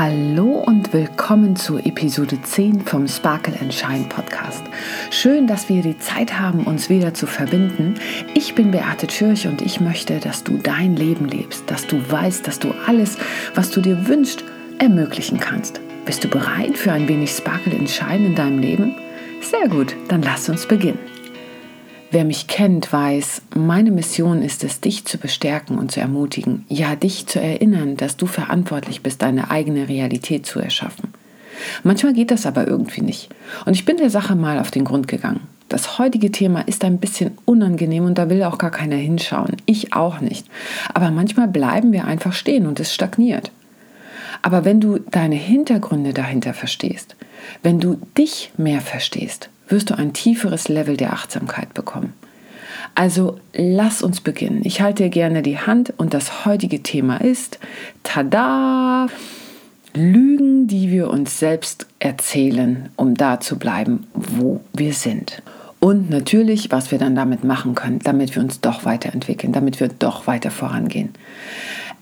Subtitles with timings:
[0.00, 4.62] Hallo und willkommen zu Episode 10 vom Sparkle and Shine Podcast.
[5.10, 7.94] Schön, dass wir die Zeit haben, uns wieder zu verbinden.
[8.32, 12.46] Ich bin Beate Tschürch und ich möchte, dass du dein Leben lebst, dass du weißt,
[12.46, 13.18] dass du alles,
[13.56, 14.44] was du dir wünschst,
[14.78, 15.80] ermöglichen kannst.
[16.04, 18.94] Bist du bereit für ein wenig Sparkle and Shine in deinem Leben?
[19.40, 21.07] Sehr gut, dann lass uns beginnen.
[22.10, 26.96] Wer mich kennt, weiß, meine Mission ist es, dich zu bestärken und zu ermutigen, ja,
[26.96, 31.12] dich zu erinnern, dass du verantwortlich bist, deine eigene Realität zu erschaffen.
[31.82, 33.28] Manchmal geht das aber irgendwie nicht.
[33.66, 35.40] Und ich bin der Sache mal auf den Grund gegangen.
[35.68, 39.56] Das heutige Thema ist ein bisschen unangenehm und da will auch gar keiner hinschauen.
[39.66, 40.46] Ich auch nicht.
[40.94, 43.50] Aber manchmal bleiben wir einfach stehen und es stagniert.
[44.40, 47.16] Aber wenn du deine Hintergründe dahinter verstehst,
[47.62, 52.12] wenn du dich mehr verstehst, wirst du ein tieferes Level der Achtsamkeit bekommen.
[52.94, 54.62] Also lass uns beginnen.
[54.64, 57.58] Ich halte dir gerne die Hand und das heutige Thema ist,
[58.02, 59.06] tada,
[59.94, 65.42] Lügen, die wir uns selbst erzählen, um da zu bleiben, wo wir sind.
[65.80, 69.88] Und natürlich, was wir dann damit machen können, damit wir uns doch weiterentwickeln, damit wir
[69.88, 71.10] doch weiter vorangehen.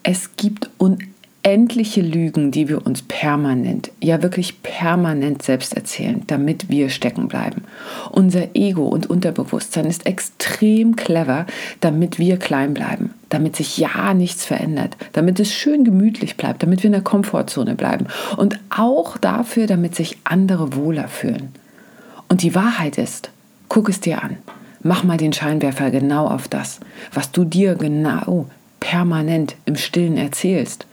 [0.03, 1.16] Es gibt unendlich
[1.47, 7.63] endliche Lügen, die wir uns permanent, ja wirklich permanent selbst erzählen, damit wir stecken bleiben.
[8.11, 11.47] Unser Ego und Unterbewusstsein ist extrem clever,
[11.81, 16.83] damit wir klein bleiben, damit sich ja nichts verändert, damit es schön gemütlich bleibt, damit
[16.83, 21.51] wir in der Komfortzone bleiben und auch dafür, damit sich andere wohler fühlen.
[22.29, 23.31] Und die Wahrheit ist,
[23.69, 24.37] guck es dir an.
[24.83, 26.81] Mach mal den Scheinwerfer genau auf das,
[27.13, 28.47] was du dir genau
[28.81, 30.87] permanent im Stillen erzählst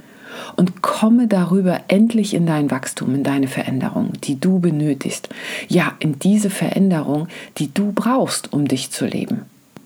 [0.56, 5.30] und komme darüber endlich in dein Wachstum, in deine Veränderung, die du benötigst.
[5.68, 9.42] Ja, in diese Veränderung, die du brauchst, um dich zu leben.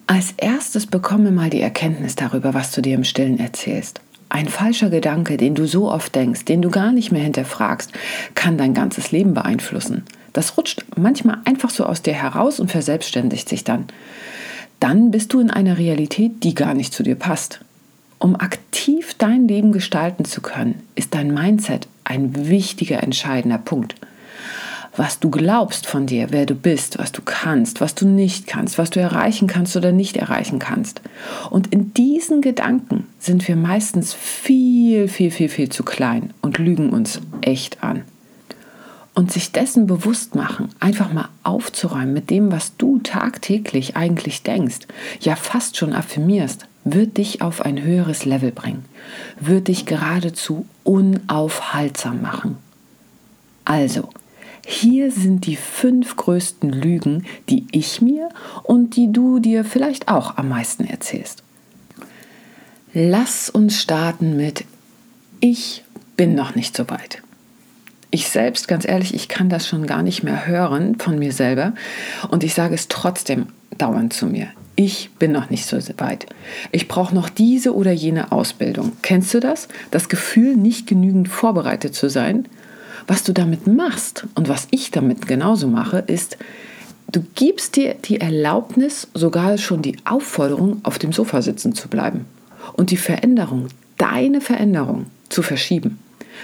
[0.08, 4.00] Als erstes bekomme mal die Erkenntnis darüber, was du dir im Stillen erzählst.
[4.30, 7.92] Ein falscher Gedanke, den du so oft denkst, den du gar nicht mehr hinterfragst,
[8.36, 10.04] kann dein ganzes Leben beeinflussen.
[10.34, 13.86] Das rutscht manchmal einfach so aus dir heraus und verselbstständigt sich dann.
[14.80, 17.62] Dann bist du in einer Realität, die gar nicht zu dir passt.
[18.20, 23.96] Um aktiv dein Leben gestalten zu können, ist dein Mindset ein wichtiger, entscheidender Punkt.
[24.96, 28.80] Was du glaubst von dir, wer du bist, was du kannst, was du nicht kannst,
[28.80, 31.02] was du erreichen kannst oder nicht erreichen kannst.
[31.52, 36.90] Und in diesen Gedanken sind wir meistens viel, viel, viel, viel zu klein und lügen
[36.90, 38.02] uns echt an.
[39.14, 44.88] Und sich dessen bewusst machen, einfach mal aufzuräumen mit dem, was du tagtäglich eigentlich denkst,
[45.20, 48.86] ja fast schon affirmierst, wird dich auf ein höheres Level bringen,
[49.40, 52.58] wird dich geradezu unaufhaltsam machen.
[53.66, 54.10] Also,
[54.66, 58.30] hier sind die fünf größten Lügen, die ich mir
[58.64, 61.44] und die du dir vielleicht auch am meisten erzählst.
[62.94, 64.66] Lass uns starten mit
[65.40, 65.84] Ich
[66.16, 67.22] bin noch nicht so weit.
[68.10, 71.74] Ich selbst, ganz ehrlich, ich kann das schon gar nicht mehr hören von mir selber
[72.30, 76.28] und ich sage es trotzdem dauernd zu mir ich bin noch nicht so weit.
[76.72, 78.92] Ich brauche noch diese oder jene Ausbildung.
[79.02, 79.68] Kennst du das?
[79.90, 82.46] Das Gefühl, nicht genügend vorbereitet zu sein?
[83.08, 86.38] Was du damit machst und was ich damit genauso mache, ist,
[87.12, 92.26] du gibst dir die Erlaubnis, sogar schon die Aufforderung, auf dem Sofa sitzen zu bleiben
[92.74, 95.98] und die Veränderung, deine Veränderung zu verschieben,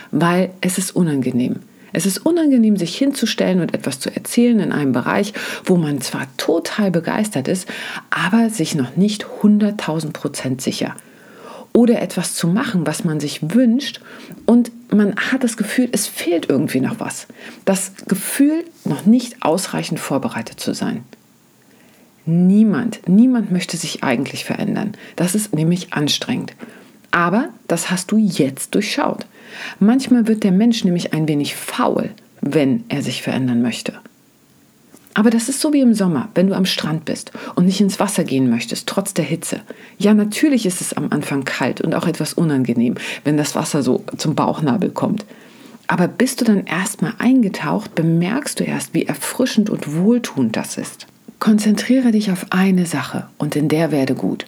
[0.09, 1.57] weil es ist unangenehm.
[1.93, 5.33] Es ist unangenehm, sich hinzustellen und etwas zu erzählen in einem Bereich,
[5.63, 7.67] wo man zwar total begeistert ist,
[8.09, 10.95] aber sich noch nicht 100.000 Prozent sicher.
[11.71, 14.01] Oder etwas zu machen, was man sich wünscht
[14.45, 17.27] und man hat das Gefühl, es fehlt irgendwie noch was.
[17.65, 21.03] Das Gefühl, noch nicht ausreichend vorbereitet zu sein.
[22.25, 24.93] Niemand, niemand möchte sich eigentlich verändern.
[25.15, 26.53] Das ist nämlich anstrengend.
[27.13, 29.28] Aber das hast du jetzt durchschaut.
[29.79, 32.09] Manchmal wird der Mensch nämlich ein wenig faul,
[32.41, 33.94] wenn er sich verändern möchte.
[35.13, 38.00] Aber das ist so wie im Sommer, wenn du am Strand bist und nicht ins
[38.00, 39.62] Wasser gehen möchtest, trotz der Hitze.
[40.00, 44.03] Ja, natürlich ist es am Anfang kalt und auch etwas unangenehm, wenn das Wasser so
[44.17, 45.23] zum Bauchnabel kommt.
[45.85, 51.05] Aber bist du dann erstmal eingetaucht, bemerkst du erst, wie erfrischend und wohltuend das ist.
[51.43, 54.45] Konzentriere dich auf eine Sache und in der werde gut.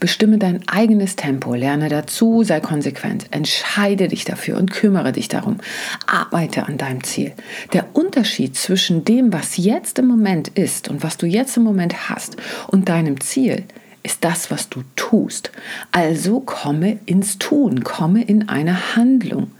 [0.00, 5.58] Bestimme dein eigenes Tempo, lerne dazu, sei konsequent, entscheide dich dafür und kümmere dich darum.
[6.04, 7.30] Arbeite an deinem Ziel.
[7.72, 12.08] Der Unterschied zwischen dem, was jetzt im Moment ist und was du jetzt im Moment
[12.08, 12.36] hast
[12.66, 13.62] und deinem Ziel
[14.02, 15.52] ist das, was du tust.
[15.92, 19.52] Also komme ins Tun, komme in eine Handlung.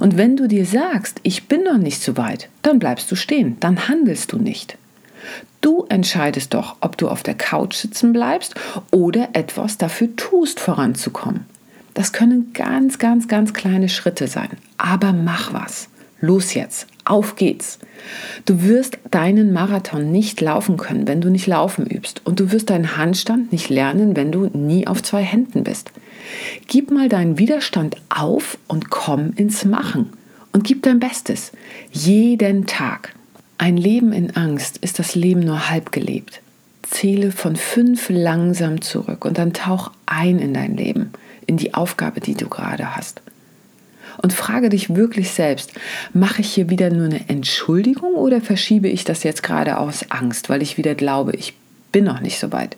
[0.00, 3.56] Und wenn du dir sagst, ich bin noch nicht so weit, dann bleibst du stehen,
[3.60, 4.76] dann handelst du nicht.
[5.60, 8.54] Du entscheidest doch, ob du auf der Couch sitzen bleibst
[8.90, 11.46] oder etwas dafür tust, voranzukommen.
[11.94, 14.50] Das können ganz, ganz, ganz kleine Schritte sein.
[14.76, 15.88] Aber mach was.
[16.20, 16.86] Los jetzt.
[17.04, 17.78] Auf geht's.
[18.44, 22.20] Du wirst deinen Marathon nicht laufen können, wenn du nicht laufen übst.
[22.24, 25.90] Und du wirst deinen Handstand nicht lernen, wenn du nie auf zwei Händen bist.
[26.66, 30.10] Gib mal deinen Widerstand auf und komm ins Machen.
[30.52, 31.52] Und gib dein Bestes.
[31.92, 33.14] Jeden Tag.
[33.58, 36.40] Ein Leben in Angst ist das Leben nur halb gelebt.
[36.82, 41.10] Zähle von fünf langsam zurück und dann tauch ein in dein Leben,
[41.46, 43.22] in die Aufgabe, die du gerade hast
[44.22, 45.72] und frage dich wirklich selbst,
[46.12, 50.48] mache ich hier wieder nur eine Entschuldigung oder verschiebe ich das jetzt gerade aus Angst,
[50.48, 51.54] weil ich wieder glaube, ich
[51.92, 52.76] bin noch nicht so weit?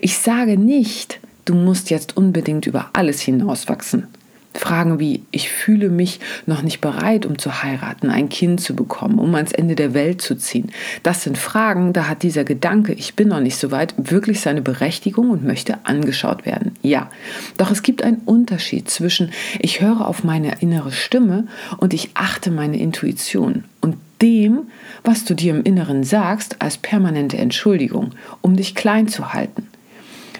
[0.00, 4.06] Ich sage nicht, du musst jetzt unbedingt über alles hinauswachsen.
[4.54, 9.18] Fragen wie, ich fühle mich noch nicht bereit, um zu heiraten, ein Kind zu bekommen,
[9.18, 10.70] um ans Ende der Welt zu ziehen.
[11.02, 14.62] Das sind Fragen, da hat dieser Gedanke, ich bin noch nicht so weit, wirklich seine
[14.62, 16.76] Berechtigung und möchte angeschaut werden.
[16.82, 17.10] Ja,
[17.56, 21.46] doch es gibt einen Unterschied zwischen, ich höre auf meine innere Stimme
[21.78, 24.68] und ich achte meine Intuition und dem,
[25.02, 29.66] was du dir im Inneren sagst, als permanente Entschuldigung, um dich klein zu halten.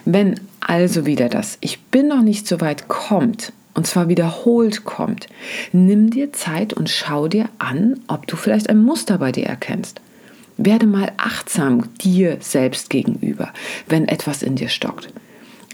[0.05, 5.27] Wenn also wieder das Ich bin noch nicht so weit kommt, und zwar wiederholt kommt,
[5.71, 10.01] nimm dir Zeit und schau dir an, ob du vielleicht ein Muster bei dir erkennst.
[10.57, 13.51] Werde mal achtsam dir selbst gegenüber,
[13.87, 15.09] wenn etwas in dir stockt.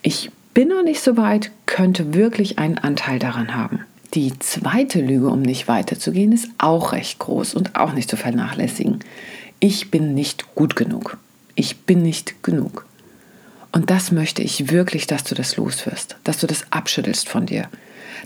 [0.01, 3.81] Ich bin noch nicht so weit, könnte wirklich einen Anteil daran haben.
[4.13, 9.00] Die zweite Lüge, um nicht weiterzugehen, ist auch recht groß und auch nicht zu vernachlässigen.
[9.60, 11.18] Ich bin nicht gut genug.
[11.56, 12.86] Ich bin nicht genug.
[13.71, 17.69] Und das möchte ich wirklich, dass du das loswirst, dass du das abschüttelst von dir.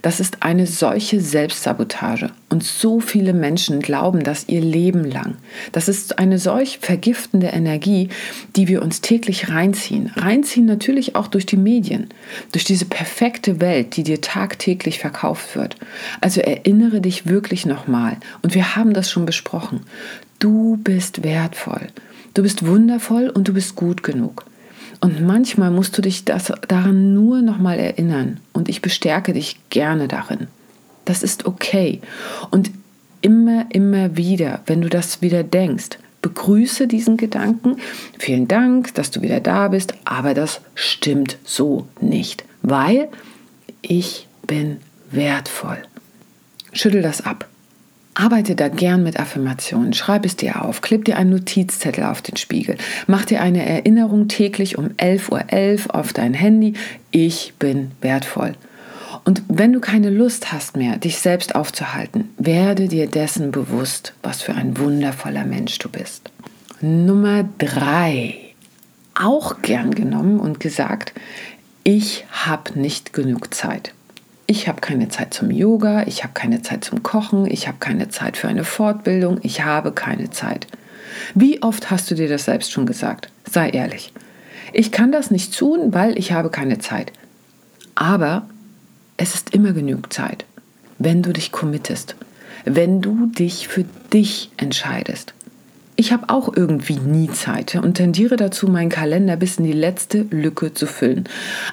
[0.02, 2.32] Das ist eine solche Selbstsabotage.
[2.50, 5.38] Und so viele Menschen glauben das ihr Leben lang.
[5.72, 8.10] Das ist eine solch vergiftende Energie,
[8.56, 10.12] die wir uns täglich reinziehen.
[10.16, 12.10] Reinziehen natürlich auch durch die Medien,
[12.52, 15.78] durch diese perfekte Welt, die dir tagtäglich verkauft wird.
[16.22, 18.18] Also erinnere dich wirklich nochmal.
[18.42, 19.82] Und wir haben das schon besprochen.
[20.40, 21.88] Du bist wertvoll.
[22.34, 24.46] Du bist wundervoll und du bist gut genug.
[25.04, 28.40] Und manchmal musst du dich das, daran nur nochmal erinnern.
[28.54, 30.48] Und ich bestärke dich gerne darin.
[31.04, 32.00] Das ist okay.
[32.52, 32.72] Und
[33.20, 37.82] immer, immer wieder, wenn du das wieder denkst, begrüße diesen Gedanken.
[38.18, 43.10] Vielen Dank, dass du wieder da bist, aber das stimmt so nicht, weil
[43.82, 44.78] ich bin
[45.12, 45.80] wertvoll.
[46.72, 47.50] Schüttel das ab.
[48.16, 49.94] Arbeite da gern mit Affirmationen.
[49.94, 50.82] Schreib es dir auf.
[50.82, 52.78] Klipp dir einen Notizzettel auf den Spiegel.
[53.08, 56.74] Mach dir eine Erinnerung täglich um 11.11 Uhr .11 auf dein Handy.
[57.12, 58.54] Ich bin wertvoll.
[59.26, 64.42] Und wenn du keine Lust hast mehr, dich selbst aufzuhalten, werde dir dessen bewusst, was
[64.42, 66.32] für ein wundervoller Mensch du bist.
[66.82, 68.36] Nummer drei.
[69.16, 71.14] Auch gern genommen und gesagt,
[71.84, 73.94] ich habe nicht genug Zeit
[74.54, 78.10] ich habe keine Zeit zum Yoga, ich habe keine Zeit zum Kochen, ich habe keine
[78.10, 80.68] Zeit für eine Fortbildung, ich habe keine Zeit.
[81.34, 83.30] Wie oft hast du dir das selbst schon gesagt?
[83.50, 84.14] Sei ehrlich.
[84.72, 87.12] Ich kann das nicht tun, weil ich habe keine Zeit.
[87.96, 88.48] Aber
[89.18, 90.46] es ist immer genug Zeit,
[91.00, 92.16] wenn du dich committest,
[92.64, 95.34] wenn du dich für dich entscheidest.
[95.96, 100.28] Ich habe auch irgendwie nie Zeit und tendiere dazu, meinen Kalender bis in die letzte
[100.30, 101.24] Lücke zu füllen.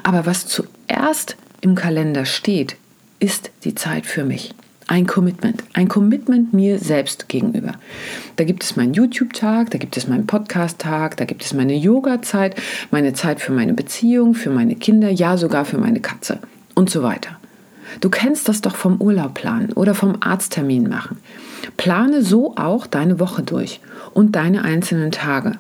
[0.03, 2.77] Aber was zuerst im Kalender steht,
[3.21, 4.55] ist die Zeit für mich.
[4.89, 7.75] Ein Commitment, ein Commitment mir selbst gegenüber.
[8.35, 12.57] Da gibt es meinen YouTube-Tag, da gibt es meinen Podcast-Tag, da gibt es meine Yoga-Zeit,
[12.91, 16.41] meine Zeit für meine Beziehung, für meine Kinder, ja sogar für meine Katze
[16.75, 17.39] und so weiter.
[18.01, 21.19] Du kennst das doch vom Urlaub planen oder vom Arzttermin machen.
[21.77, 23.81] Plane so auch deine Woche durch
[24.13, 25.53] und deine einzelnen Tage.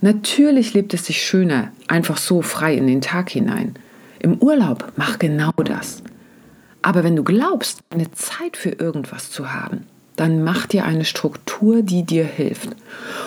[0.00, 3.74] Natürlich lebt es sich schöner, einfach so frei in den Tag hinein.
[4.20, 6.02] Im Urlaub mach genau das.
[6.82, 11.82] Aber wenn du glaubst, eine Zeit für irgendwas zu haben, dann mach dir eine Struktur,
[11.82, 12.70] die dir hilft.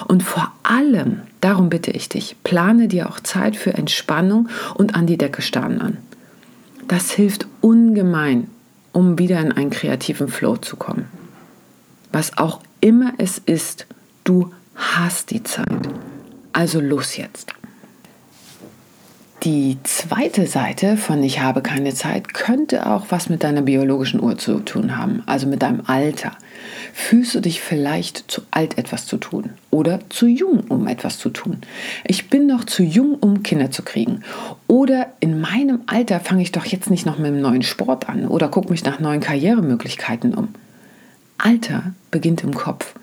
[0.08, 5.08] Und vor allem, darum bitte ich dich, plane dir auch Zeit für Entspannung und an
[5.08, 5.98] die Decke starren an.
[6.88, 8.50] Das hilft ungemein,
[8.92, 11.06] um wieder in einen kreativen Flow zu kommen.
[12.12, 13.86] Was auch immer es ist,
[14.26, 15.88] du hast die Zeit.
[16.52, 17.54] Also los jetzt.
[19.44, 24.38] Die zweite Seite von Ich habe keine Zeit könnte auch was mit deiner biologischen Uhr
[24.38, 26.34] zu tun haben, also mit deinem Alter.
[26.94, 31.32] Fühlst du dich vielleicht zu alt, etwas zu tun oder zu jung, um etwas zu
[31.32, 31.58] tun?
[32.04, 34.22] Ich bin noch zu jung, um Kinder zu kriegen.
[34.68, 38.28] Oder in meinem Alter fange ich doch jetzt nicht noch mit einem neuen Sport an
[38.28, 40.50] oder gucke mich nach neuen Karrieremöglichkeiten um.
[41.40, 42.94] Alter beginnt im Kopf.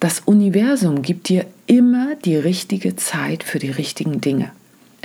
[0.00, 4.50] Das Universum gibt dir immer die richtige Zeit für die richtigen Dinge.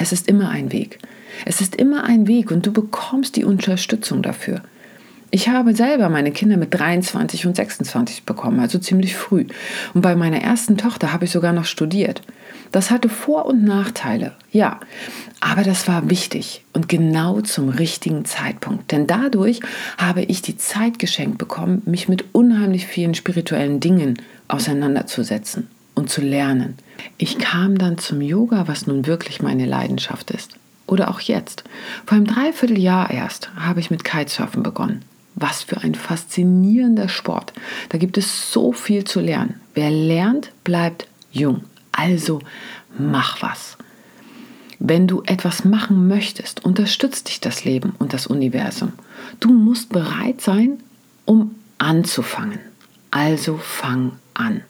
[0.03, 1.00] Es ist immer ein Weg.
[1.45, 4.62] Es ist immer ein Weg und du bekommst die Unterstützung dafür.
[5.31, 9.45] Ich habe selber meine Kinder mit 23 und 26 bekommen, also ziemlich früh.
[9.93, 12.22] Und bei meiner ersten Tochter habe ich sogar noch studiert.
[12.74, 14.81] Das hatte Vor- und Nachteile, ja,
[15.39, 18.91] aber das war wichtig und genau zum richtigen Zeitpunkt.
[18.91, 19.62] Denn dadurch
[19.98, 24.17] habe ich die Zeit geschenkt bekommen, mich mit unheimlich vielen spirituellen Dingen
[24.50, 26.77] auseinanderzusetzen und zu lernen.
[27.17, 30.55] Ich kam dann zum Yoga, was nun wirklich meine Leidenschaft ist.
[30.88, 31.63] Oder auch jetzt.
[32.05, 35.03] Vor einem Dreivierteljahr erst habe ich mit Kitesurfen begonnen.
[35.35, 37.53] Was für ein faszinierender Sport.
[37.89, 39.59] Da gibt es so viel zu lernen.
[39.73, 41.63] Wer lernt, bleibt jung.
[41.91, 42.39] Also
[42.97, 43.77] mach was.
[44.79, 48.91] Wenn du etwas machen möchtest, unterstützt dich das Leben und das Universum.
[49.39, 50.79] Du musst bereit sein,
[51.25, 52.59] um anzufangen.
[53.09, 54.62] Also fang an.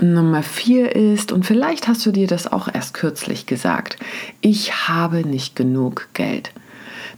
[0.00, 3.96] Nummer vier ist, und vielleicht hast du dir das auch erst kürzlich gesagt,
[4.40, 6.52] ich habe nicht genug Geld.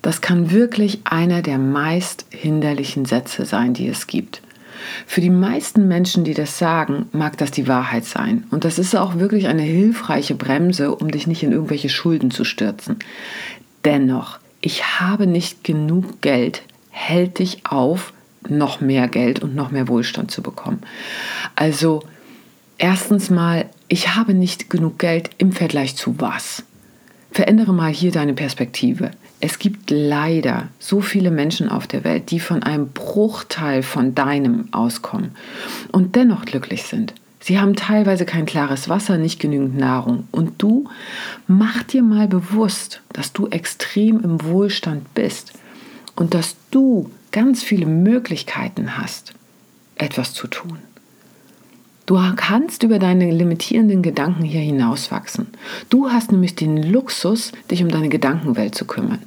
[0.03, 4.43] Das kann wirklich einer der meist hinderlichen Sätze sein, die es gibt.
[5.07, 8.45] Für die meisten Menschen, die das sagen, mag das die Wahrheit sein.
[8.51, 12.45] Und das ist auch wirklich eine hilfreiche Bremse, um dich nicht in irgendwelche Schulden zu
[12.45, 12.99] stürzen.
[13.85, 18.13] Dennoch, ich habe nicht genug Geld, hält dich auf,
[18.49, 20.83] noch mehr Geld und noch mehr Wohlstand zu bekommen.
[21.57, 22.03] Also,
[22.79, 26.65] erstens mal, ich habe nicht genug Geld im Vergleich zu was?
[27.31, 29.11] Verändere mal hier deine Perspektive.
[29.41, 34.69] Es gibt leider so viele Menschen auf der Welt, die von einem Bruchteil von deinem
[34.73, 35.33] auskommen
[35.93, 37.15] und dennoch glücklich sind.
[37.41, 40.27] Sie haben teilweise kein klares Wasser, nicht genügend Nahrung.
[40.33, 40.89] Und du
[41.47, 45.53] mach dir mal bewusst, dass du extrem im Wohlstand bist
[46.17, 49.35] und dass du ganz viele Möglichkeiten hast,
[49.95, 50.79] etwas zu tun.
[52.07, 55.49] Du kannst über deine limitierenden Gedanken hier hinauswachsen.
[55.91, 59.23] Du hast nämlich den Luxus, dich um deine Gedankenwelt zu kümmern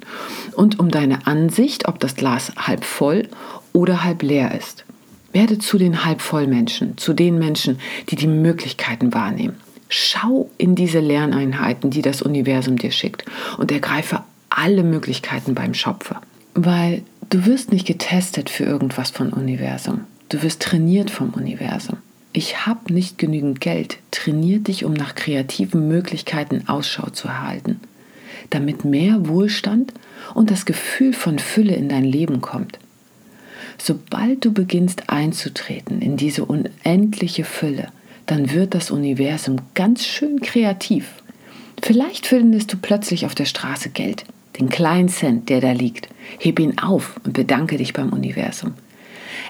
[0.54, 3.28] und um deine Ansicht, ob das Glas halb voll
[3.74, 4.86] oder halb leer ist.
[5.32, 9.56] Werde zu den halb voll Menschen, zu den Menschen, die die Möglichkeiten wahrnehmen.
[9.90, 13.26] Schau in diese Lerneinheiten, die das Universum dir schickt
[13.58, 16.22] und ergreife alle Möglichkeiten beim Schopfer.
[16.54, 20.06] Weil du wirst nicht getestet für irgendwas vom Universum.
[20.30, 21.98] Du wirst trainiert vom Universum
[22.32, 27.80] ich habe nicht genügend Geld, trainiert dich, um nach kreativen Möglichkeiten Ausschau zu erhalten,
[28.50, 29.92] damit mehr Wohlstand
[30.34, 32.78] und das Gefühl von Fülle in dein Leben kommt.
[33.78, 37.88] Sobald du beginnst einzutreten in diese unendliche Fülle,
[38.26, 41.06] dann wird das Universum ganz schön kreativ.
[41.82, 44.24] Vielleicht findest du plötzlich auf der Straße Geld,
[44.60, 46.08] den kleinen Cent, der da liegt.
[46.38, 48.74] Heb ihn auf und bedanke dich beim Universum.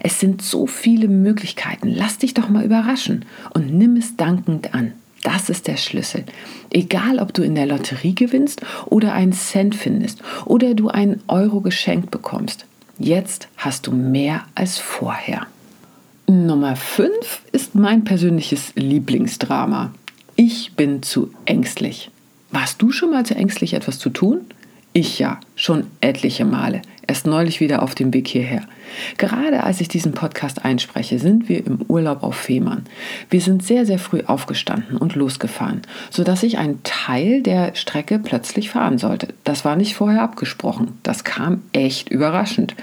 [0.02, 1.88] Es sind so viele Möglichkeiten.
[1.88, 4.92] Lass dich doch mal überraschen und nimm es dankend an.
[5.22, 6.24] Das ist der Schlüssel.
[6.70, 11.60] Egal, ob du in der Lotterie gewinnst oder einen Cent findest oder du einen Euro
[11.60, 12.64] geschenkt bekommst.
[12.98, 15.46] Jetzt hast du mehr als vorher.
[16.26, 17.08] Nummer 5
[17.52, 19.92] ist mein persönliches Lieblingsdrama.
[20.36, 22.10] Ich bin zu ängstlich.
[22.50, 24.42] Warst du schon mal zu ängstlich, etwas zu tun?
[24.92, 28.62] Ich ja, schon etliche Male erst neulich wieder auf dem Weg hierher.
[29.18, 32.84] Gerade als ich diesen Podcast einspreche, sind wir im Urlaub auf Fehmarn.
[33.28, 38.70] Wir sind sehr, sehr früh aufgestanden und losgefahren, sodass ich einen Teil der Strecke plötzlich
[38.70, 39.34] fahren sollte.
[39.42, 40.98] Das war nicht vorher abgesprochen.
[41.02, 42.76] Das kam echt überraschend.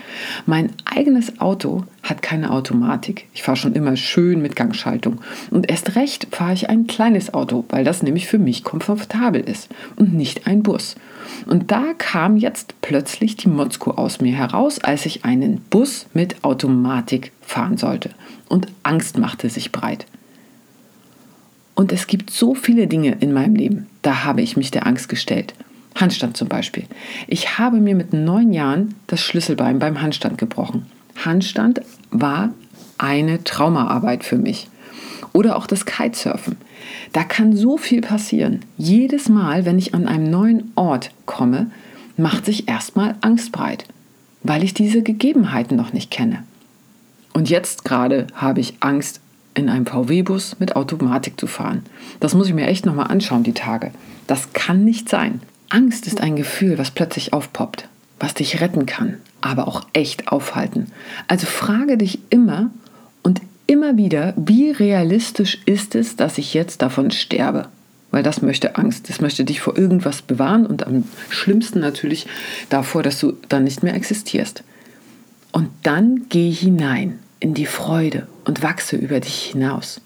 [0.46, 3.28] Mein eigenes Auto hat keine Automatik.
[3.34, 5.22] Ich fahre schon immer schön mit Gangschaltung.
[5.52, 9.70] Und erst recht fahre ich ein kleines Auto, weil das nämlich für mich komfortabel ist
[9.96, 10.98] und nicht ein Bus.
[11.46, 16.44] Und da kam jetzt plötzlich die Motzko aus mir heraus, als ich einen Bus mit
[16.44, 18.12] Automatik fahren sollte.
[18.50, 20.06] Und Angst machte sich breit.
[21.76, 25.10] Und es gibt so viele Dinge in meinem Leben, da habe ich mich der Angst
[25.10, 25.54] gestellt.
[25.96, 26.86] Handstand zum Beispiel.
[27.28, 30.86] Ich habe mir mit neun Jahren das Schlüsselbein beim Handstand gebrochen.
[31.24, 32.54] Handstand war
[32.98, 34.70] eine Traumaarbeit für mich.
[35.38, 36.58] Oder auch das Kitesurfen.
[37.14, 38.62] Da kann so viel passieren.
[38.76, 41.70] Jedes Mal, wenn ich an einem neuen Ort komme,
[42.18, 43.86] macht sich erstmal Angst breit,
[44.42, 46.42] weil ich diese Gegebenheiten noch nicht kenne.
[47.34, 49.22] Und jetzt gerade habe ich Angst,
[49.54, 51.84] in einem VW-Bus mit Automatik zu fahren.
[52.20, 53.92] Das muss ich mir echt nochmal anschauen, die Tage.
[54.26, 55.42] Das kann nicht sein.
[55.70, 57.88] Angst ist ein Gefühl, was plötzlich aufpoppt,
[58.20, 60.92] was dich retten kann, aber auch echt aufhalten.
[61.28, 62.72] Also frage dich immer
[63.68, 67.68] immer wieder, wie realistisch ist es, dass ich jetzt davon sterbe?
[68.10, 69.10] Weil das möchte Angst.
[69.10, 72.26] Das möchte dich vor irgendwas bewahren und am schlimmsten natürlich
[72.70, 74.64] davor, dass du dann nicht mehr existierst.
[75.52, 80.02] Und dann geh hinein in die Freude und wachse über dich hinaus.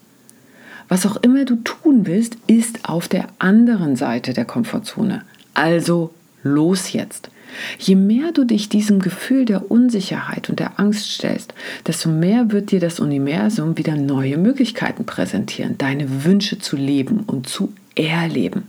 [0.88, 5.22] Was auch immer du tun willst, ist auf der anderen Seite der Komfortzone.
[5.54, 7.30] Also los jetzt.
[7.78, 11.54] Je mehr du dich diesem Gefühl der Unsicherheit und der Angst stellst,
[11.86, 17.48] desto mehr wird dir das Universum wieder neue Möglichkeiten präsentieren, deine Wünsche zu leben und
[17.48, 18.64] zu erleben.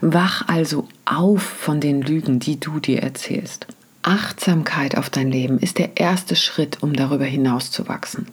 [0.00, 3.66] Wach also auf von den Lügen, die du dir erzählst.
[4.02, 8.26] Achtsamkeit auf dein Leben ist der erste Schritt, um darüber hinaus zu wachsen.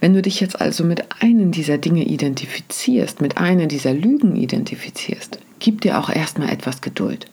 [0.00, 5.38] Wenn du dich jetzt also mit einem dieser Dinge identifizierst, mit einer dieser Lügen identifizierst,
[5.58, 7.26] gib dir auch erstmal etwas Geduld.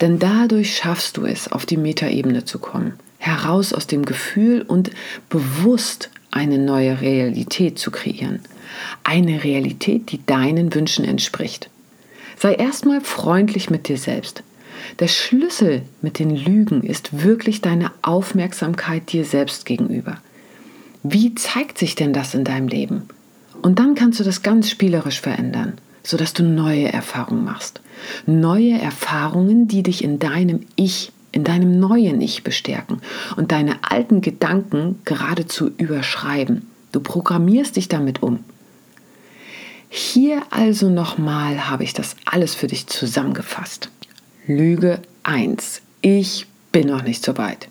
[0.00, 4.90] Denn dadurch schaffst du es, auf die Metaebene zu kommen, heraus aus dem Gefühl und
[5.28, 8.40] bewusst eine neue Realität zu kreieren.
[9.04, 11.70] Eine Realität, die deinen Wünschen entspricht.
[12.38, 14.42] Sei erstmal freundlich mit dir selbst.
[14.98, 20.18] Der Schlüssel mit den Lügen ist wirklich deine Aufmerksamkeit dir selbst gegenüber.
[21.02, 23.02] Wie zeigt sich denn das in deinem Leben?
[23.62, 25.74] Und dann kannst du das ganz spielerisch verändern,
[26.06, 27.80] sodass du neue Erfahrungen machst.
[28.26, 33.00] Neue Erfahrungen, die dich in deinem Ich, in deinem neuen Ich bestärken
[33.36, 36.70] und deine alten Gedanken geradezu überschreiben.
[36.92, 38.44] Du programmierst dich damit um.
[39.88, 43.90] Hier also nochmal habe ich das alles für dich zusammengefasst.
[44.46, 45.82] Lüge 1.
[46.02, 47.68] Ich bin noch nicht so weit.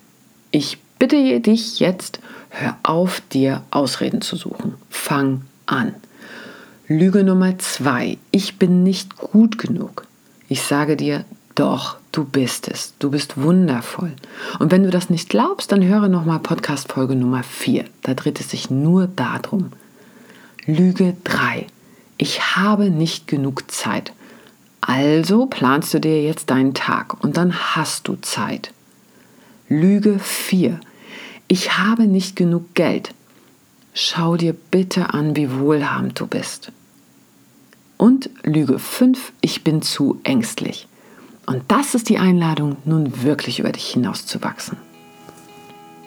[0.50, 4.74] Ich bitte dich jetzt, hör auf, dir Ausreden zu suchen.
[4.90, 5.94] Fang an.
[6.88, 8.18] Lüge Nummer 2.
[8.30, 10.06] Ich bin nicht gut genug.
[10.48, 11.24] Ich sage dir,
[11.54, 12.94] doch, du bist es.
[12.98, 14.12] Du bist wundervoll.
[14.58, 17.84] Und wenn du das nicht glaubst, dann höre nochmal Podcast Folge Nummer 4.
[18.02, 19.72] Da dreht es sich nur darum.
[20.66, 21.66] Lüge 3
[22.18, 24.12] ich habe nicht genug Zeit.
[24.80, 28.72] Also planst du dir jetzt deinen Tag und dann hast du Zeit.
[29.68, 30.80] Lüge 4.
[31.48, 33.10] Ich habe nicht genug Geld.
[33.92, 36.72] Schau dir bitte an, wie wohlhabend du bist.
[38.06, 39.32] Und Lüge 5.
[39.40, 40.86] Ich bin zu ängstlich.
[41.44, 44.78] Und das ist die Einladung, nun wirklich über dich hinauszuwachsen.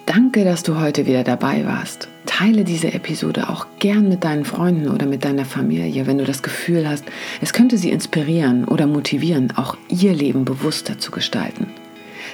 [0.05, 2.07] Danke, dass du heute wieder dabei warst.
[2.25, 6.41] Teile diese Episode auch gern mit deinen Freunden oder mit deiner Familie, wenn du das
[6.41, 7.03] Gefühl hast,
[7.41, 11.67] es könnte sie inspirieren oder motivieren, auch ihr Leben bewusster zu gestalten.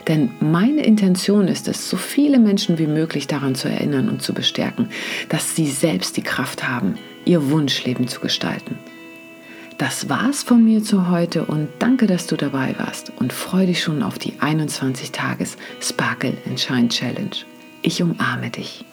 [0.07, 4.35] Denn meine Intention ist es, so viele Menschen wie möglich daran zu erinnern und zu
[4.35, 4.89] bestärken,
[5.29, 8.77] dass sie selbst die Kraft haben, ihr Wunschleben zu gestalten.
[9.77, 13.83] Das war's von mir zu heute und danke, dass du dabei warst und freue dich
[13.83, 17.35] schon auf die 21 Tages Sparkle and Shine Challenge.
[17.81, 18.85] Ich umarme dich.